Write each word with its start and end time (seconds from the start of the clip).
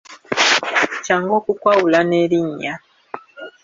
Kyangu 1.03 1.31
okukwawula 1.39 1.99
n'erinnya. 2.09 2.73